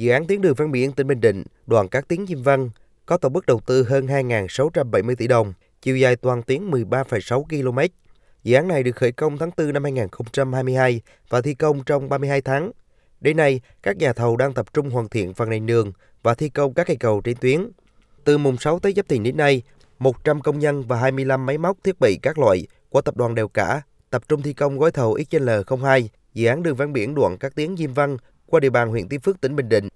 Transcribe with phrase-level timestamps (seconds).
[0.00, 2.70] Dự án tuyến đường ven biển tỉnh Bình Định, đoạn các tiếng Diêm Văn
[3.06, 7.78] có tổng mức đầu tư hơn 2.670 tỷ đồng, chiều dài toàn tuyến 13,6 km.
[8.42, 12.40] Dự án này được khởi công tháng 4 năm 2022 và thi công trong 32
[12.40, 12.70] tháng.
[13.20, 15.92] Đến nay, các nhà thầu đang tập trung hoàn thiện phần nền đường
[16.22, 17.70] và thi công các cây cầu trên tuyến.
[18.24, 19.62] Từ mùng 6 tới Giáp Thìn đến nay,
[19.98, 23.48] 100 công nhân và 25 máy móc thiết bị các loại của tập đoàn Đều
[23.48, 27.54] Cả tập trung thi công gói thầu XL02, dự án đường ven biển đoạn các
[27.54, 28.16] tiếng Diêm Văn
[28.50, 29.88] qua địa bàn huyện Tiên Phước, tỉnh Bình Định.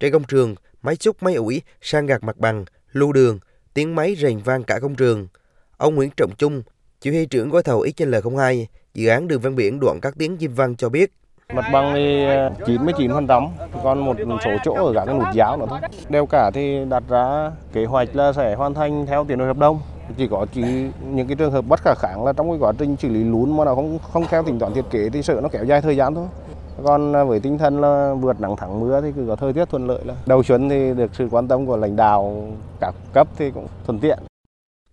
[0.00, 3.38] Trên công trường, máy xúc, máy ủi, sang gạt mặt bằng, lưu đường,
[3.74, 5.28] tiếng máy rền vang cả công trường.
[5.76, 6.62] Ông Nguyễn Trọng Trung,
[7.00, 10.54] chỉ huy trưởng gói thầu XL02, dự án đường ven biển đoạn các tiếng Diêm
[10.54, 11.12] Văn cho biết.
[11.54, 13.48] Mặt bằng thì ờ, 99%,
[13.84, 15.78] còn một số chỗ ở các cái nút giáo nữa thôi.
[16.08, 19.58] Đeo cả thì đặt ra kế hoạch là sẽ hoàn thành theo tiến độ hợp
[19.58, 19.80] đồng.
[20.16, 20.62] Chỉ có chỉ
[21.12, 23.56] những cái trường hợp bất khả kháng là trong cái quá trình xử lý lún
[23.56, 25.96] mà nó không không theo tính toán thiết kế thì sợ nó kéo dài thời
[25.96, 26.26] gian thôi.
[26.84, 29.64] Còn à, với tinh thần là vượt nắng thắng mưa thì cứ có thời tiết
[29.64, 33.28] thuận lợi là đầu xuân thì được sự quan tâm của lãnh đạo các cấp
[33.36, 34.18] thì cũng thuận tiện.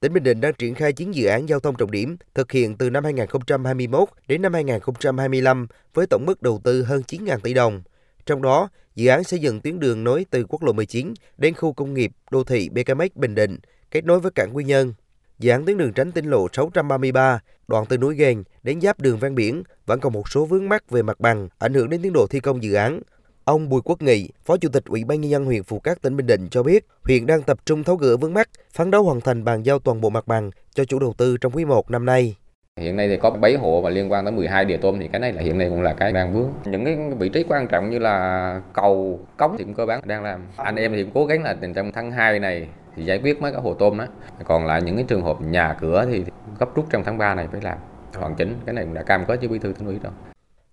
[0.00, 2.76] Tỉnh Bình Định đang triển khai 9 dự án giao thông trọng điểm thực hiện
[2.76, 7.82] từ năm 2021 đến năm 2025 với tổng mức đầu tư hơn 9.000 tỷ đồng.
[8.26, 11.72] Trong đó, dự án xây dựng tuyến đường nối từ quốc lộ 19 đến khu
[11.72, 13.58] công nghiệp đô thị BKMX Bình Định,
[13.90, 14.92] kết nối với cảng Quy Nhơn.
[15.40, 19.18] Dự án tuyến đường tránh tỉnh lộ 633, đoạn từ núi Ghèn đến giáp đường
[19.18, 22.12] ven biển vẫn còn một số vướng mắc về mặt bằng, ảnh hưởng đến tiến
[22.12, 23.00] độ thi công dự án.
[23.44, 26.16] Ông Bùi Quốc Nghị, Phó Chủ tịch Ủy ban nhân dân huyện Phù Cát tỉnh
[26.16, 29.20] Bình Định cho biết, huyện đang tập trung tháo gỡ vướng mắc, phấn đấu hoàn
[29.20, 32.04] thành bàn giao toàn bộ mặt bằng cho chủ đầu tư trong quý 1 năm
[32.04, 32.36] nay.
[32.80, 35.20] Hiện nay thì có 7 hộ và liên quan tới 12 địa tôm thì cái
[35.20, 36.48] này là hiện nay cũng là cái đang vướng.
[36.64, 40.22] Những cái vị trí quan trọng như là cầu, cống thì cũng cơ bản đang
[40.24, 40.46] làm.
[40.56, 42.68] Anh em thì cũng cố gắng là trong tháng 2 này
[43.00, 44.06] thì giải quyết mấy cái hồ tôm đó.
[44.44, 46.24] Còn lại những cái trường hợp nhà cửa thì
[46.58, 47.78] gấp rút trong tháng 3 này phải làm
[48.14, 48.54] hoàn chỉnh.
[48.66, 50.12] Cái này cũng đã cam kết với bí thư tỉnh ủy rồi.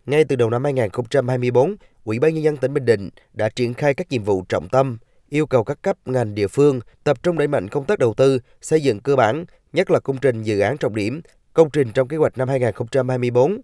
[0.05, 3.93] Ngay từ đầu năm 2024, Ủy ban nhân dân tỉnh Bình Định đã triển khai
[3.93, 4.97] các nhiệm vụ trọng tâm,
[5.29, 8.39] yêu cầu các cấp ngành địa phương tập trung đẩy mạnh công tác đầu tư,
[8.61, 11.21] xây dựng cơ bản, nhất là công trình dự án trọng điểm,
[11.53, 13.61] công trình trong kế hoạch năm 2024.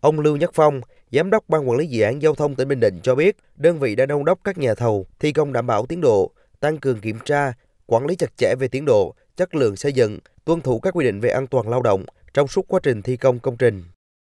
[0.00, 0.80] Ông Lưu Nhất Phong,
[1.12, 3.78] Giám đốc Ban Quản lý Dự án Giao thông tỉnh Bình Định cho biết, đơn
[3.78, 7.00] vị đã đôn đốc các nhà thầu thi công đảm bảo tiến độ, tăng cường
[7.00, 7.52] kiểm tra,
[7.86, 11.04] quản lý chặt chẽ về tiến độ, chất lượng xây dựng, tuân thủ các quy
[11.04, 13.82] định về an toàn lao động trong suốt quá trình thi công công trình.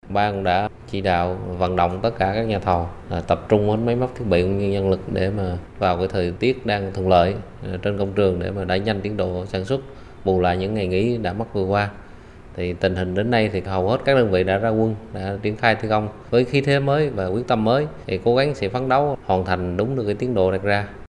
[0.10, 3.68] Ban cũng đã chỉ đạo vận động tất cả các nhà thầu à, tập trung
[3.68, 6.66] đến máy móc thiết bị cũng như nhân lực để mà vào cái thời tiết
[6.66, 9.82] đang thuận lợi à, trên công trường để mà đẩy nhanh tiến độ sản xuất
[10.26, 11.90] bù lại những ngày nghỉ đã mất vừa qua.
[12.56, 15.38] Thì tình hình đến nay thì hầu hết các đơn vị đã ra quân đã
[15.42, 16.10] triển khai thi công.
[16.30, 19.46] Với khí thế mới và quyết tâm mới thì cố gắng sẽ phấn đấu hoàn
[19.46, 20.88] thành đúng được cái tiến độ đặt ra.